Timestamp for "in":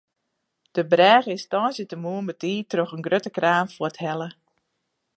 2.95-3.05